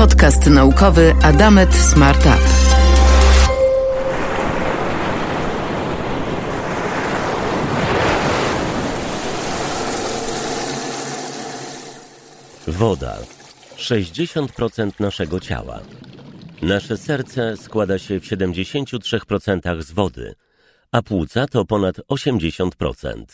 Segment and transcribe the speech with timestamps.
[0.00, 2.38] Podcast naukowy Adamet Smart Up.
[12.66, 13.18] Woda.
[13.76, 15.80] 60% naszego ciała.
[16.62, 20.34] Nasze serce składa się w 73% z wody,
[20.92, 23.24] a płuca to ponad 80%.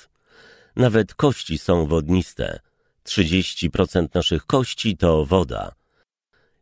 [0.77, 2.61] Nawet kości są wodniste.
[3.05, 5.86] 30% naszych kości to woda.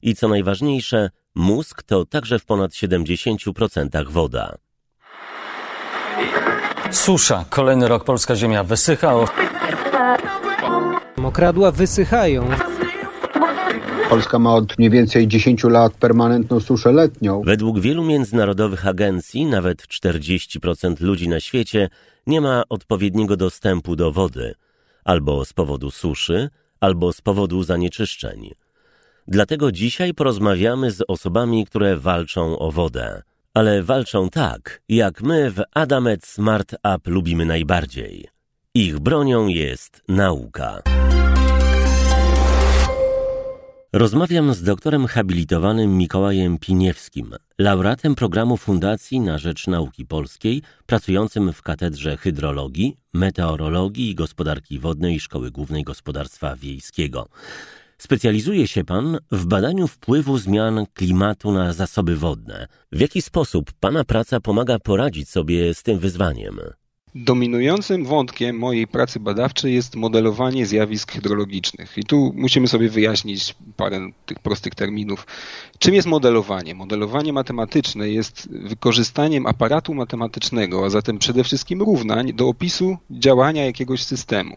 [0.05, 4.54] I co najważniejsze, mózg to także w ponad 70% woda.
[6.90, 7.45] Susza.
[7.50, 9.14] Kolejny rok polska ziemia wysycha.
[11.17, 12.48] Mokradła wysychają.
[14.09, 17.43] Polska ma od mniej więcej 10 lat permanentną suszę letnią.
[17.45, 21.89] Według wielu międzynarodowych agencji nawet 40% ludzi na świecie
[22.26, 24.54] nie ma odpowiedniego dostępu do wody,
[25.04, 26.48] albo z powodu suszy,
[26.81, 28.54] albo z powodu zanieczyszczeń.
[29.28, 33.22] Dlatego dzisiaj porozmawiamy z osobami, które walczą o wodę.
[33.55, 38.28] Ale walczą tak, jak my w Adamet Smart Up lubimy najbardziej.
[38.75, 40.83] Ich bronią jest nauka.
[43.92, 51.62] Rozmawiam z doktorem habilitowanym Mikołajem Piniewskim, laureatem programu Fundacji na Rzecz Nauki Polskiej, pracującym w
[51.62, 57.28] Katedrze Hydrologii, Meteorologii i Gospodarki Wodnej Szkoły Głównej Gospodarstwa Wiejskiego.
[57.98, 62.69] Specjalizuje się Pan w badaniu wpływu zmian klimatu na zasoby wodne.
[62.92, 66.61] W jaki sposób Pana praca pomaga poradzić sobie z tym wyzwaniem?
[67.17, 71.98] Dominującym wątkiem mojej pracy badawczej jest modelowanie zjawisk hydrologicznych.
[71.98, 75.27] I tu musimy sobie wyjaśnić parę tych prostych terminów.
[75.78, 76.75] Czym jest modelowanie?
[76.75, 84.03] Modelowanie matematyczne jest wykorzystaniem aparatu matematycznego, a zatem przede wszystkim równań do opisu działania jakiegoś
[84.03, 84.56] systemu.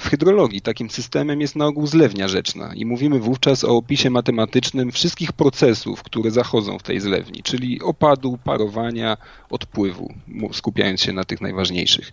[0.00, 4.92] W hydrologii takim systemem jest na ogół zlewnia rzeczna i mówimy wówczas o opisie matematycznym
[4.92, 9.16] wszystkich procesów, które zachodzą w tej zlewni, czyli opadu, parowania,
[9.50, 10.14] odpływu,
[10.52, 12.12] skupiając się na tych najważniejszych.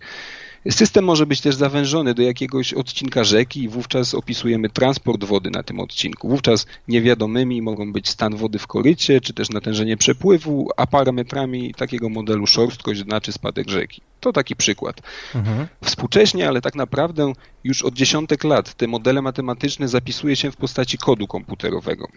[0.70, 5.62] System może być też zawężony do jakiegoś odcinka rzeki i wówczas opisujemy transport wody na
[5.62, 6.28] tym odcinku.
[6.28, 12.08] Wówczas niewiadomymi mogą być stan wody w korycie, czy też natężenie przepływu, a parametrami takiego
[12.08, 14.02] modelu szorstkość znaczy spadek rzeki.
[14.20, 15.00] To taki przykład.
[15.34, 15.66] Mhm.
[15.84, 17.32] Współcześnie, ale tak naprawdę
[17.64, 22.08] już od dziesiątek lat te modele matematyczne zapisuje się w postaci kodu komputerowego.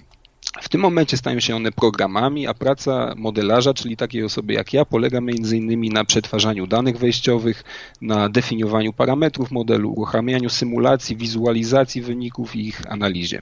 [0.60, 4.86] W tym momencie stają się one programami, a praca modelarza, czyli takiej osoby jak ja,
[4.86, 5.94] polega m.in.
[5.94, 7.64] na przetwarzaniu danych wejściowych,
[8.02, 13.40] na definiowaniu parametrów modelu, uruchamianiu symulacji, wizualizacji wyników i ich analizie.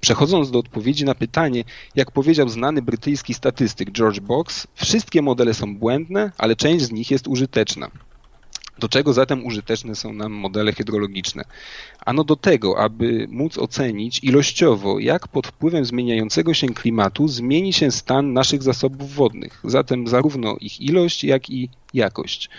[0.00, 5.76] Przechodząc do odpowiedzi na pytanie, jak powiedział znany brytyjski statystyk George Box, wszystkie modele są
[5.76, 7.90] błędne, ale część z nich jest użyteczna.
[8.78, 11.44] Do czego zatem użyteczne są nam modele hydrologiczne?
[12.06, 17.90] Ano do tego, aby móc ocenić ilościowo, jak pod wpływem zmieniającego się klimatu zmieni się
[17.90, 22.50] stan naszych zasobów wodnych, zatem zarówno ich ilość, jak i jakość.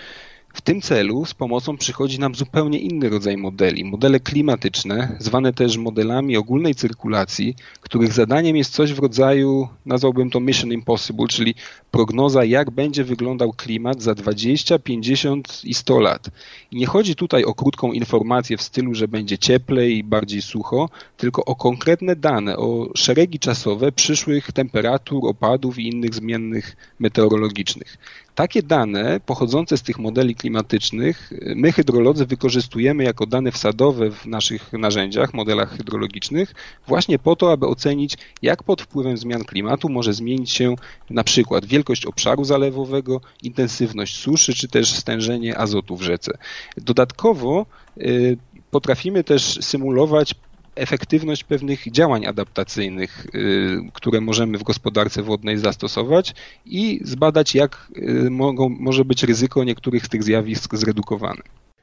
[0.57, 5.77] W tym celu z pomocą przychodzi nam zupełnie inny rodzaj modeli, modele klimatyczne, zwane też
[5.77, 11.55] modelami ogólnej cyrkulacji, których zadaniem jest coś w rodzaju, nazwałbym to Mission Impossible, czyli
[11.91, 16.29] prognoza, jak będzie wyglądał klimat za 20, 50 i 100 lat.
[16.71, 20.89] I nie chodzi tutaj o krótką informację w stylu, że będzie cieplej i bardziej sucho,
[21.17, 27.97] tylko o konkretne dane, o szeregi czasowe przyszłych temperatur, opadów i innych zmiennych meteorologicznych.
[28.37, 34.73] Takie dane pochodzące z tych modeli klimatycznych my hydrolodzy wykorzystujemy jako dane wsadowe w naszych
[34.73, 36.53] narzędziach, modelach hydrologicznych
[36.87, 40.75] właśnie po to, aby ocenić jak pod wpływem zmian klimatu może zmienić się
[41.09, 46.37] na przykład wielkość obszaru zalewowego, intensywność suszy czy też stężenie azotu w rzece.
[46.77, 47.65] Dodatkowo
[47.97, 48.37] y,
[48.71, 50.35] potrafimy też symulować
[50.77, 58.29] efektywność pewnych działań adaptacyjnych, y, które możemy w gospodarce wodnej zastosować i zbadać, jak y,
[58.29, 61.41] mogą, może być ryzyko niektórych z tych zjawisk zredukowane.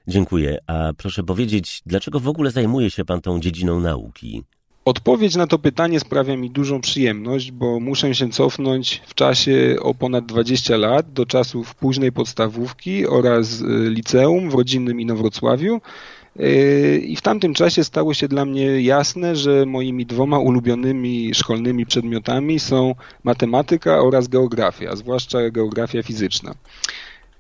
[0.09, 0.59] Dziękuję.
[0.67, 4.43] A proszę powiedzieć, dlaczego w ogóle zajmuje się Pan tą dziedziną nauki?
[4.85, 9.95] Odpowiedź na to pytanie sprawia mi dużą przyjemność, bo muszę się cofnąć w czasie o
[9.95, 15.81] ponad 20 lat do czasów późnej podstawówki oraz y, liceum w rodzinnym Inowrocławiu,
[17.03, 22.61] I w tamtym czasie stało się dla mnie jasne, że moimi dwoma ulubionymi szkolnymi przedmiotami
[22.61, 22.95] są
[23.25, 26.55] matematyka oraz geografia, zwłaszcza geografia fizyczna.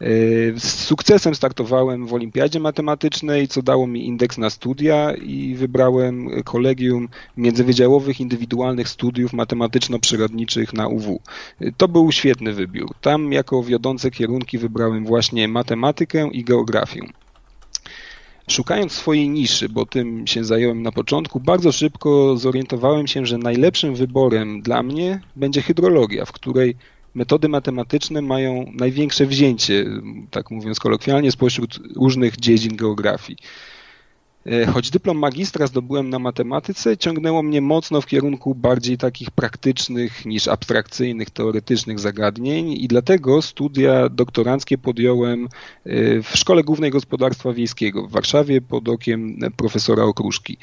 [0.00, 6.42] Yy, z sukcesem startowałem w Olimpiadzie Matematycznej, co dało mi indeks na studia i wybrałem
[6.44, 11.20] kolegium międzywydziałowych indywidualnych studiów matematyczno-przyrodniczych na UW.
[11.60, 12.94] Yy, to był świetny wybór.
[13.00, 17.00] Tam jako wiodące kierunki wybrałem właśnie matematykę i geografię.
[18.48, 23.94] Szukając swojej niszy, bo tym się zająłem na początku, bardzo szybko zorientowałem się, że najlepszym
[23.94, 26.76] wyborem dla mnie będzie hydrologia, w której
[27.14, 29.84] metody matematyczne mają największe wzięcie,
[30.30, 33.38] tak mówiąc kolokwialnie, spośród różnych dziedzin geografii.
[34.46, 40.26] E, choć dyplom magistra zdobyłem na matematyce, ciągnęło mnie mocno w kierunku bardziej takich praktycznych
[40.26, 45.48] niż abstrakcyjnych, teoretycznych zagadnień i dlatego studia doktoranckie podjąłem e,
[46.22, 50.58] w Szkole Głównej Gospodarstwa Wiejskiego w Warszawie pod okiem profesora Okruszki.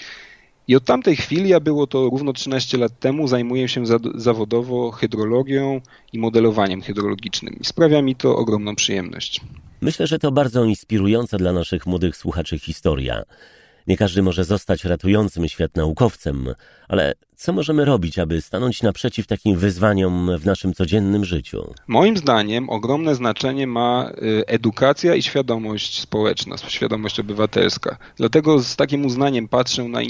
[0.68, 3.84] I od tamtej chwili, a było to równo 13 lat temu, zajmuję się
[4.16, 5.81] zawodowo hydrologią
[6.13, 7.56] i modelowaniem hydrologicznym.
[7.62, 9.42] I sprawia mi to ogromną przyjemność.
[9.81, 13.24] Myślę, że to bardzo inspirująca dla naszych młodych słuchaczy historia.
[13.92, 16.54] Nie każdy może zostać ratującym świat naukowcem,
[16.92, 21.74] ale co możemy robić, aby stanąć naprzeciw takim wyzwaniom w naszym codziennym życiu?
[21.88, 27.98] Moim zdaniem ogromne znaczenie ma y, edukacja i świadomość społeczna, świadomość obywatelska.
[28.18, 30.02] Dlatego z takim uznaniem patrzę na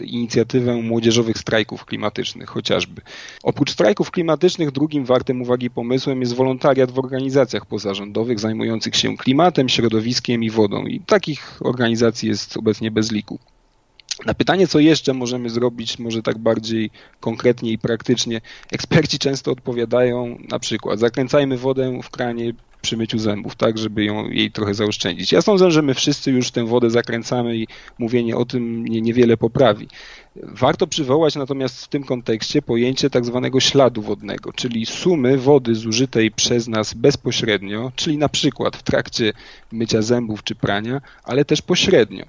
[0.00, 3.02] inicjatywę młodzieżowych strajków klimatycznych chociażby.
[3.42, 9.68] Oprócz strajków klimatycznych drugim wartym uwagi pomysłem jest wolontariat w organizacjach pozarządowych zajmujących się klimatem,
[9.68, 10.86] środowiskiem i wodą.
[10.86, 13.38] I takich organizacji jest obecnie bez liku.
[14.26, 16.90] Na pytanie, co jeszcze możemy zrobić, może tak bardziej
[17.20, 18.40] konkretnie i praktycznie,
[18.72, 22.52] eksperci często odpowiadają na przykład zakręcajmy wodę w kranie
[22.82, 25.32] przy myciu zębów, tak, żeby ją, jej trochę zaoszczędzić.
[25.32, 27.66] Ja sądzę, że my wszyscy już tę wodę zakręcamy i
[27.98, 29.88] mówienie o tym nie, niewiele poprawi.
[30.36, 36.30] Warto przywołać natomiast w tym kontekście pojęcie tak zwanego śladu wodnego, czyli sumy wody zużytej
[36.30, 39.32] przez nas bezpośrednio, czyli na przykład w trakcie
[39.72, 42.24] mycia zębów czy prania, ale też pośrednio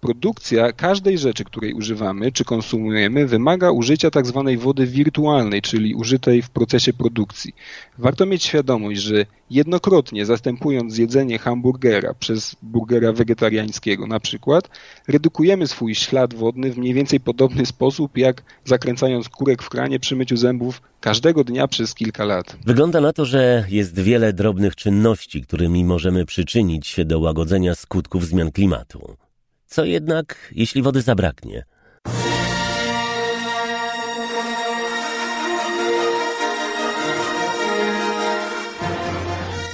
[0.00, 6.42] produkcja każdej rzeczy, której używamy czy konsumujemy, wymaga użycia tak zwanej wody wirtualnej, czyli użytej
[6.42, 7.52] w procesie produkcji.
[7.98, 14.68] Warto mieć świadomość, że jednokrotnie zastępując jedzenie hamburgera przez burgera wegetariańskiego na przykład,
[15.08, 20.16] redukujemy swój ślad wodny w mniej więcej podobny sposób, jak zakręcając kurek w kranie przy
[20.16, 22.56] myciu zębów każdego dnia przez kilka lat.
[22.66, 28.26] Wygląda na to, że jest wiele drobnych czynności, którymi możemy przyczynić się do łagodzenia skutków
[28.26, 29.16] zmian klimatu.
[29.66, 31.64] Co jednak, jeśli wody zabraknie?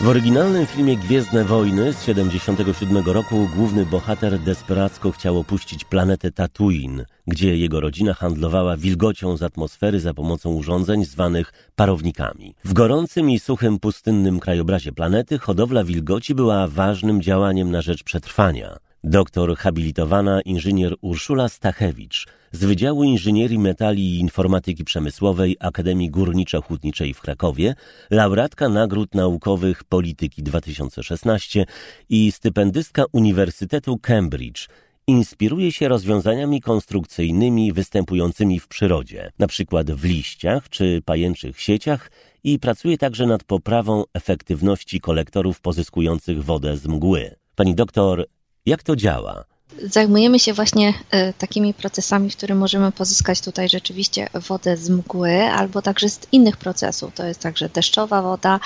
[0.02, 7.04] W oryginalnym filmie Gwiezdne Wojny z 1977 roku główny bohater desperacko chciał opuścić planetę Tatooine,
[7.26, 12.54] gdzie jego rodzina handlowała wilgocią z atmosfery za pomocą urządzeń zwanych parownikami.
[12.64, 18.76] W gorącym i suchym pustynnym krajobrazie planety hodowla wilgoci była ważnym działaniem na rzecz przetrwania.
[19.04, 27.20] Doktor habilitowana inżynier Urszula Stachewicz z Wydziału Inżynierii Metali i Informatyki Przemysłowej Akademii Górniczo-Hutniczej w
[27.20, 27.74] Krakowie,
[28.10, 31.66] laureatka nagród naukowych Polityki 2016
[32.08, 34.68] i stypendystka Uniwersytetu Cambridge,
[35.06, 39.84] inspiruje się rozwiązaniami konstrukcyjnymi występującymi w przyrodzie, np.
[39.84, 42.10] w liściach czy pajęczych sieciach
[42.44, 47.34] i pracuje także nad poprawą efektywności kolektorów pozyskujących wodę z mgły.
[47.54, 48.26] Pani doktor
[48.66, 49.44] jak to działa?
[49.82, 55.42] Zajmujemy się właśnie e, takimi procesami, w których możemy pozyskać tutaj rzeczywiście wodę z mgły,
[55.42, 57.14] albo także z innych procesów.
[57.14, 58.60] To jest także deszczowa woda,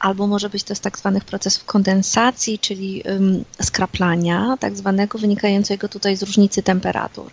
[0.00, 3.02] albo może być to z tak zwanych procesów kondensacji, czyli
[3.62, 7.30] skraplania, tak zwanego wynikającego tutaj z różnicy temperatur.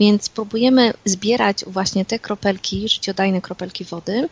[0.00, 4.28] Więc próbujemy zbierać właśnie te kropelki, życiodajne kropelki wody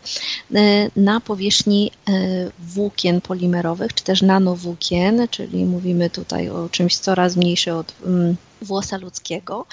[0.54, 2.12] e, na powierzchni e,
[2.58, 7.94] włókien polimerowych, czy też nanowłókien, czyli mówimy tutaj o czymś coraz mniejszym od
[8.62, 9.66] włosa ludzkiego.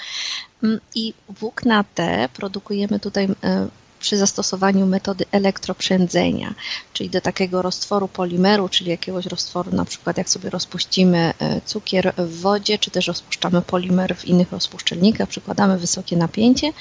[0.62, 3.68] Mm, I włókna te produkujemy tutaj e,
[4.00, 6.54] przy zastosowaniu metody elektroprzędzenia,
[6.92, 12.12] czyli do takiego roztworu polimeru, czyli jakiegoś roztworu, na przykład jak sobie rozpuścimy e, cukier
[12.18, 16.72] w wodzie, czy też rozpuszczamy polimer w innych rozpuszczalnikach, przykładamy wysokie napięcie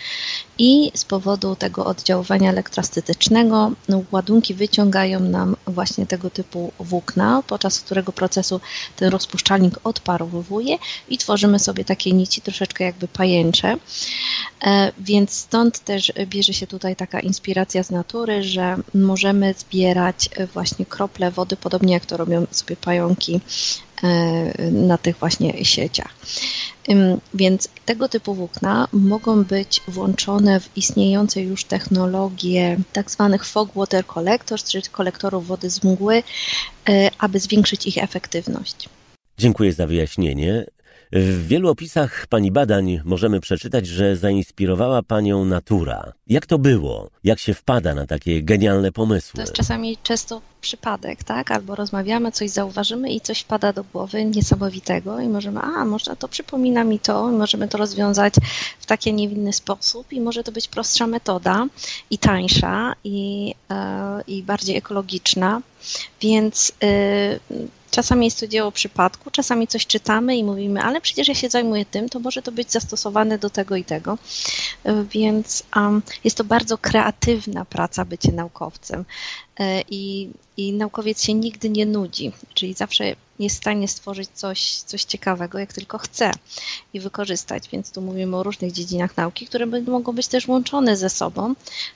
[0.57, 7.79] i z powodu tego oddziaływania elektrostetycznego no, ładunki wyciągają nam właśnie tego typu włókna, podczas
[7.79, 8.61] którego procesu
[8.95, 10.77] ten rozpuszczalnik odparowuje
[11.09, 13.77] i tworzymy sobie takie nici troszeczkę jakby pajęcze.
[14.61, 20.85] E, więc stąd też bierze się tutaj taka inspiracja z natury, że możemy zbierać właśnie
[20.85, 23.41] krople wody, podobnie jak to robią sobie pająki
[24.03, 26.15] e, na tych właśnie sieciach.
[27.33, 34.05] Więc tego typu włókna mogą być włączone w istniejące już technologie tak zwanych fog water
[34.05, 36.23] collectors, czyli kolektorów wody z mgły,
[36.89, 38.89] e, aby zwiększyć ich efektywność.
[39.37, 40.65] Dziękuję za wyjaśnienie.
[41.11, 46.13] W wielu opisach Pani badań możemy przeczytać, że zainspirowała Panią natura.
[46.27, 47.09] Jak to było?
[47.23, 49.37] Jak się wpada na takie genialne pomysły?
[49.37, 51.51] To jest czasami często przypadek, tak?
[51.51, 56.27] Albo rozmawiamy, coś zauważymy i coś wpada do głowy niesamowitego i możemy, a może to
[56.27, 58.33] przypomina mi to, i możemy to rozwiązać
[58.79, 61.67] w taki niewinny sposób i może to być prostsza metoda
[62.09, 65.61] i tańsza i, e, i bardziej ekologiczna,
[66.21, 67.39] więc y,
[67.95, 71.85] Czasami jest to dzieło przypadku, czasami coś czytamy i mówimy, ale przecież ja się zajmuję
[71.85, 74.17] tym, to może to być zastosowane do tego i tego.
[75.11, 79.05] Więc um, jest to bardzo kreatywna praca bycie naukowcem.
[79.59, 84.71] E, I, I naukowiec się nigdy nie nudzi, czyli zawsze jest w stanie stworzyć coś,
[84.71, 86.31] coś ciekawego, jak tylko chce
[86.93, 87.69] i wykorzystać.
[87.69, 91.53] Więc tu mówimy o różnych dziedzinach nauki, które mogą być też łączone ze sobą,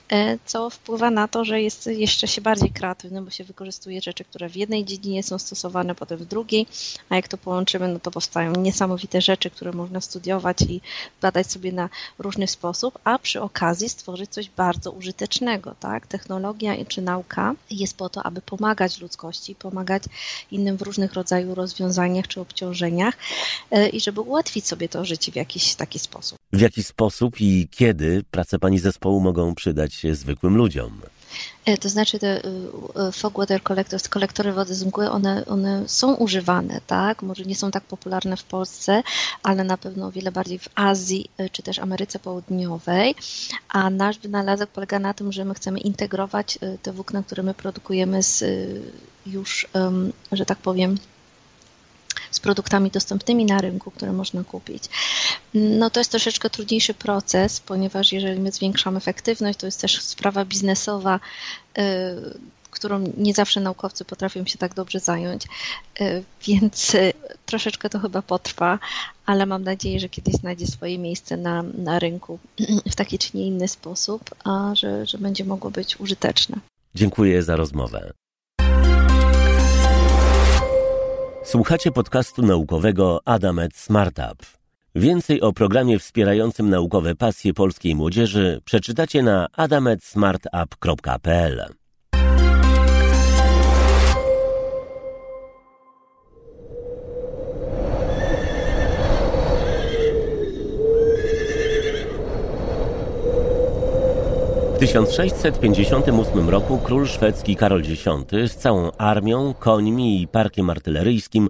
[0.08, 4.24] e, co wpływa na to, że jest jeszcze się bardziej kreatywny, bo się wykorzystuje rzeczy,
[4.24, 6.66] które w jednej dziedzinie są stosowane, potem w drugiej,
[7.08, 10.80] a jak to połączymy, no to powstają niesamowite rzeczy, które można studiować i
[11.22, 16.06] badać sobie na różny sposób, a przy okazji stworzyć coś bardzo użytecznego, tak?
[16.06, 20.02] Technologia czy nauka jest po to, aby pomagać ludzkości, pomagać
[20.50, 23.14] innym w różnych rodzaju rozwiązaniach czy obciążeniach
[23.70, 26.38] e, i żeby ułatwić sobie to życie w jakiś taki sposób.
[26.52, 31.00] W jaki sposób i kiedy prace Pani zespołu mogą przydać się zwykłym ludziom?
[31.64, 32.48] E, to znaczy te y,
[33.08, 37.22] y, fog water collectors, kolektory wody z mgły, one, one są używane, tak?
[37.22, 39.02] Może nie są tak popularne w Polsce,
[39.42, 43.14] ale na pewno o wiele bardziej w Azji czy też Ameryce Południowej.
[43.68, 48.22] A nasz wynalazek polega na tym, że my chcemy integrować te włókna, które my produkujemy
[48.22, 48.44] z
[49.26, 49.66] już,
[50.32, 50.98] że tak powiem,
[52.30, 54.84] z produktami dostępnymi na rynku, które można kupić.
[55.54, 60.44] No to jest troszeczkę trudniejszy proces, ponieważ jeżeli my zwiększamy efektywność, to jest też sprawa
[60.44, 61.20] biznesowa,
[61.78, 61.82] y,
[62.70, 65.44] którą nie zawsze naukowcy potrafią się tak dobrze zająć,
[66.00, 67.12] y, więc y,
[67.46, 68.78] troszeczkę to chyba potrwa,
[69.26, 72.38] ale mam nadzieję, że kiedyś znajdzie swoje miejsce na, na rynku
[72.90, 76.56] w taki czy nie inny sposób, a że, że będzie mogło być użyteczne.
[76.94, 78.12] Dziękuję za rozmowę.
[81.50, 84.46] Słuchacie podcastu naukowego Adamet Smartup.
[84.94, 91.79] Więcej o programie wspierającym naukowe pasje polskiej młodzieży przeczytacie na adametsmartup.pl.
[104.80, 108.04] 1658 roku król szwedzki Karol X
[108.52, 111.48] z całą armią, końmi i parkiem artyleryjskim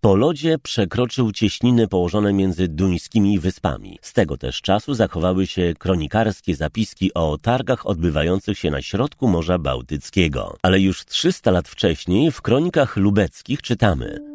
[0.00, 3.98] po lodzie przekroczył cieśniny położone między duńskimi wyspami.
[4.02, 9.58] Z tego też czasu zachowały się kronikarskie zapiski o targach odbywających się na środku Morza
[9.58, 10.56] Bałtyckiego.
[10.62, 14.18] Ale już 300 lat wcześniej w kronikach lubeckich czytamy–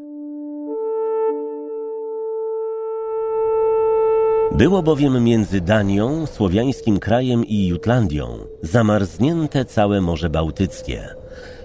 [4.51, 11.07] Było bowiem między Danią, słowiańskim krajem i Jutlandią zamarznięte całe Morze Bałtyckie.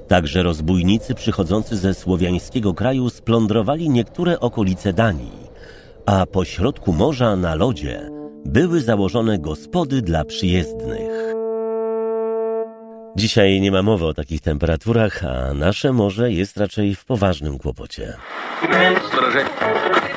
[0.08, 5.46] Także rozbójnicy przychodzący ze słowiańskiego kraju splądrowali niektóre okolice Danii,
[6.06, 8.10] a po środku morza na lodzie
[8.44, 11.34] były założone gospody dla przyjezdnych.
[13.16, 18.16] Dzisiaj nie ma mowy o takich temperaturach, a nasze morze jest raczej w poważnym kłopocie.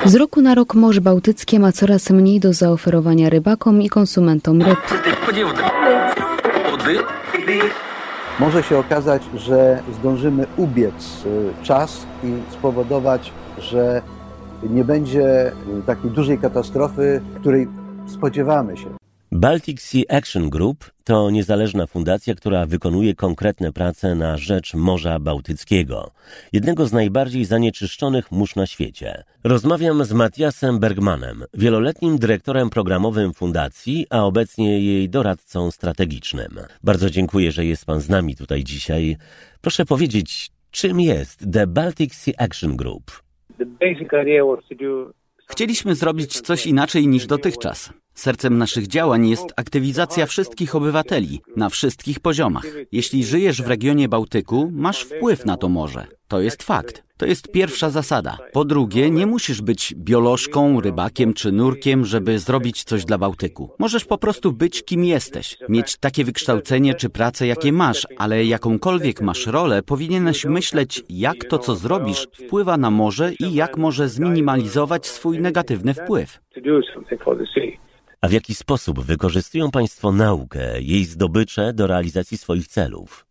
[0.04, 4.78] Z roku na rok Morze Bałtyckie ma coraz mniej do zaoferowania rybakom i konsumentom ryb.
[8.40, 14.02] Może się okazać, że zdążymy ubiec y, czas i spowodować, że
[14.70, 15.52] nie będzie y,
[15.86, 17.68] takiej dużej katastrofy, której
[18.06, 19.05] spodziewamy się.
[19.36, 26.10] Baltic Sea Action Group to niezależna fundacja, która wykonuje konkretne prace na rzecz Morza Bałtyckiego,
[26.52, 29.24] jednego z najbardziej zanieczyszczonych mórz na świecie.
[29.44, 36.58] Rozmawiam z Matiasem Bergmanem, wieloletnim dyrektorem programowym fundacji, a obecnie jej doradcą strategicznym.
[36.84, 39.16] Bardzo dziękuję, że jest Pan z nami tutaj dzisiaj.
[39.60, 43.22] Proszę powiedzieć, czym jest The Baltic Sea Action Group?
[45.46, 47.92] Chcieliśmy zrobić coś inaczej niż dotychczas.
[48.16, 52.64] Sercem naszych działań jest aktywizacja wszystkich obywateli na wszystkich poziomach.
[52.92, 56.06] Jeśli żyjesz w regionie Bałtyku, masz wpływ na to morze.
[56.28, 57.02] To jest fakt.
[57.16, 58.38] To jest pierwsza zasada.
[58.52, 63.70] Po drugie, nie musisz być biolożką, rybakiem czy nurkiem, żeby zrobić coś dla Bałtyku.
[63.78, 69.20] Możesz po prostu być kim jesteś, mieć takie wykształcenie czy pracę, jakie masz, ale jakąkolwiek
[69.20, 75.06] masz rolę, powinieneś myśleć, jak to, co zrobisz, wpływa na morze i jak może zminimalizować
[75.06, 76.40] swój negatywny wpływ.
[78.20, 83.26] A w jaki sposób wykorzystują Państwo naukę, jej zdobycze do realizacji swoich celów?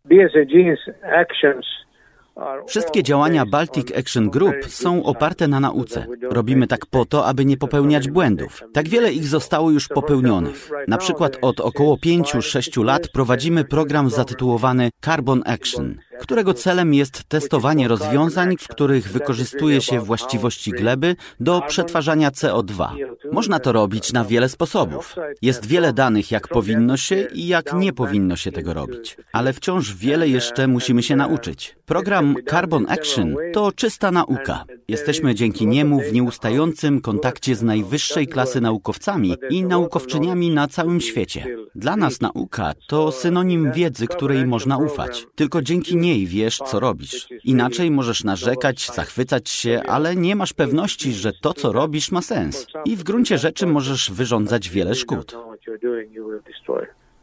[2.66, 6.06] Wszystkie działania Baltic Action Group są oparte na nauce.
[6.30, 8.62] Robimy tak po to, aby nie popełniać błędów.
[8.72, 10.70] Tak wiele ich zostało już popełnionych.
[10.88, 17.88] Na przykład od około 5-6 lat prowadzimy program zatytułowany Carbon Action którego celem jest testowanie
[17.88, 22.88] rozwiązań, w których wykorzystuje się właściwości gleby do przetwarzania CO2.
[23.32, 25.16] Można to robić na wiele sposobów.
[25.42, 29.94] Jest wiele danych, jak powinno się i jak nie powinno się tego robić, ale wciąż
[29.94, 31.76] wiele jeszcze musimy się nauczyć.
[31.86, 34.64] Program Carbon Action to czysta nauka.
[34.88, 41.46] Jesteśmy dzięki niemu w nieustającym kontakcie z najwyższej klasy naukowcami i naukowczyniami na całym świecie.
[41.74, 45.26] Dla nas nauka to synonim wiedzy, której można ufać.
[45.34, 47.28] Tylko dzięki niej wiesz, co robisz.
[47.44, 52.66] Inaczej możesz narzekać, zachwycać się, ale nie masz pewności, że to, co robisz, ma sens.
[52.84, 55.36] I w gruncie rzeczy możesz wyrządzać wiele szkód.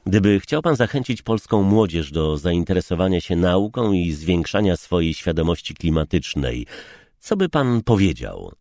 [0.06, 6.66] Gdyby chciał Pan zachęcić polską młodzież do zainteresowania się nauką i zwiększania swojej świadomości klimatycznej,
[7.20, 8.52] co by Pan powiedział?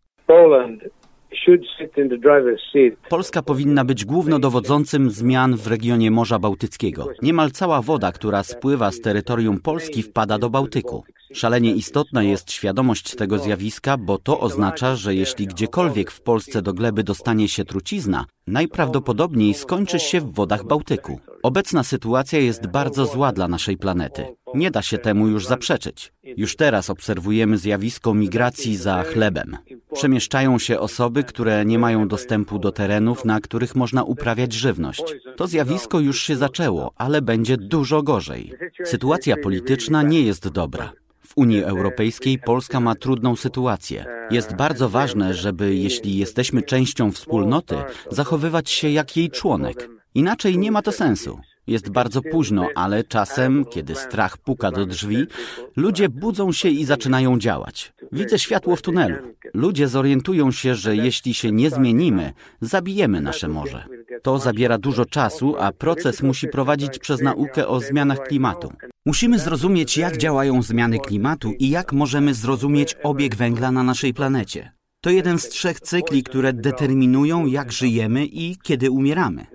[3.09, 7.07] Polska powinna być głównodowodzącym zmian w regionie Morza Bałtyckiego.
[7.21, 11.03] Niemal cała woda, która spływa z terytorium Polski, wpada do Bałtyku.
[11.33, 16.73] Szalenie istotna jest świadomość tego zjawiska, bo to oznacza, że jeśli gdziekolwiek w Polsce do
[16.73, 21.19] gleby dostanie się trucizna, najprawdopodobniej skończy się w wodach Bałtyku.
[21.43, 24.25] Obecna sytuacja jest bardzo zła dla naszej planety.
[24.55, 26.13] Nie da się temu już zaprzeczyć.
[26.37, 29.57] Już teraz obserwujemy zjawisko migracji za chlebem.
[29.93, 35.03] Przemieszczają się osoby, które nie mają dostępu do terenów, na których można uprawiać żywność.
[35.37, 38.53] To zjawisko już się zaczęło, ale będzie dużo gorzej.
[38.83, 40.93] Sytuacja polityczna nie jest dobra.
[41.27, 44.05] W Unii Europejskiej Polska ma trudną sytuację.
[44.31, 47.75] Jest bardzo ważne, żeby, jeśli jesteśmy częścią wspólnoty,
[48.11, 49.89] zachowywać się jak jej członek.
[50.15, 51.39] Inaczej nie ma to sensu.
[51.67, 55.27] Jest bardzo późno, ale czasem, kiedy strach puka do drzwi,
[55.75, 57.93] ludzie budzą się i zaczynają działać.
[58.11, 59.15] Widzę światło w tunelu.
[59.53, 63.85] Ludzie zorientują się, że jeśli się nie zmienimy, zabijemy nasze morze.
[64.23, 68.73] To zabiera dużo czasu, a proces musi prowadzić przez naukę o zmianach klimatu.
[69.05, 74.71] Musimy zrozumieć, jak działają zmiany klimatu i jak możemy zrozumieć obieg węgla na naszej planecie.
[75.03, 79.45] To jeden z trzech cykli, które determinują, jak żyjemy i kiedy umieramy.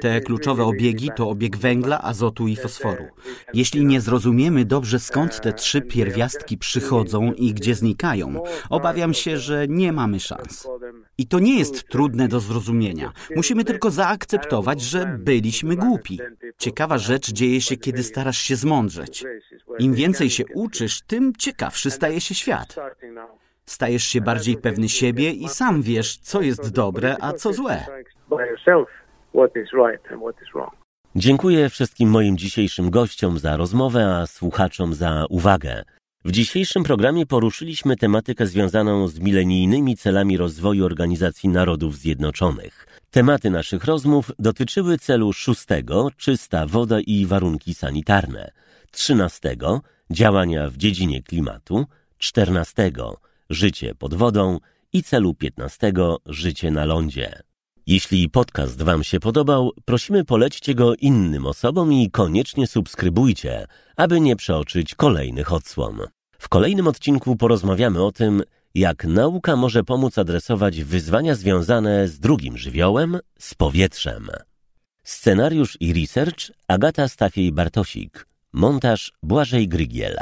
[0.00, 3.04] Te kluczowe obiegi to obieg węgla, azotu i fosforu.
[3.54, 9.66] Jeśli nie zrozumiemy dobrze, skąd te trzy pierwiastki przychodzą i gdzie znikają, obawiam się, że
[9.68, 10.68] nie mamy szans.
[11.18, 13.12] I to nie jest trudne do zrozumienia.
[13.36, 16.20] Musimy tylko zaakceptować, że byliśmy głupi.
[16.58, 19.24] Ciekawa rzecz dzieje się, kiedy starasz się zmądrzeć.
[19.78, 22.76] Im więcej się uczysz, tym ciekawszy staje się świat.
[23.68, 27.86] Stajesz się bardziej pewny siebie i sam wiesz, co jest dobre, a co złe.
[31.16, 35.82] Dziękuję wszystkim moim dzisiejszym gościom za rozmowę, a słuchaczom za uwagę.
[36.24, 42.86] W dzisiejszym programie poruszyliśmy tematykę związaną z milenijnymi celami rozwoju Organizacji Narodów Zjednoczonych.
[43.10, 48.50] Tematy naszych rozmów dotyczyły celu szóstego czysta woda i warunki sanitarne,
[48.90, 51.86] trzynastego działania w dziedzinie klimatu,
[52.18, 54.58] czternastego życie pod wodą
[54.92, 57.42] i celu piętnastego życie na lądzie.
[57.86, 64.36] Jeśli podcast Wam się podobał, prosimy polećcie go innym osobom i koniecznie subskrybujcie, aby nie
[64.36, 66.00] przeoczyć kolejnych odsłon.
[66.38, 68.42] W kolejnym odcinku porozmawiamy o tym,
[68.74, 74.28] jak nauka może pomóc adresować wyzwania związane z drugim żywiołem, z powietrzem.
[75.02, 78.26] Scenariusz i research Agata Stafiej-Bartosik.
[78.52, 80.16] Montaż Błażej Grygiel.